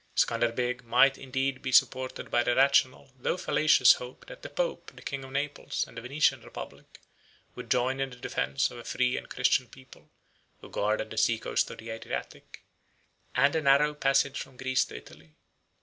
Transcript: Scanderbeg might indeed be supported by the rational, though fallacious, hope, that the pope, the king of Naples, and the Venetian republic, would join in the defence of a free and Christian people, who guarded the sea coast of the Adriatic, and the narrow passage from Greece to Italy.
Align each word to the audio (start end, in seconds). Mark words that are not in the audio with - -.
Scanderbeg 0.15 0.83
might 0.83 1.15
indeed 1.15 1.61
be 1.61 1.71
supported 1.71 2.31
by 2.31 2.41
the 2.41 2.55
rational, 2.55 3.11
though 3.19 3.37
fallacious, 3.37 3.93
hope, 3.93 4.25
that 4.25 4.41
the 4.41 4.49
pope, 4.49 4.91
the 4.95 5.01
king 5.03 5.23
of 5.23 5.31
Naples, 5.31 5.85
and 5.87 5.95
the 5.95 6.01
Venetian 6.01 6.41
republic, 6.41 6.99
would 7.53 7.69
join 7.69 7.99
in 7.99 8.09
the 8.09 8.15
defence 8.15 8.71
of 8.71 8.79
a 8.79 8.83
free 8.83 9.15
and 9.15 9.29
Christian 9.29 9.67
people, 9.67 10.09
who 10.59 10.71
guarded 10.71 11.11
the 11.11 11.19
sea 11.19 11.37
coast 11.37 11.69
of 11.69 11.77
the 11.77 11.91
Adriatic, 11.91 12.63
and 13.35 13.53
the 13.53 13.61
narrow 13.61 13.93
passage 13.93 14.39
from 14.41 14.57
Greece 14.57 14.85
to 14.85 14.97
Italy. 14.97 15.35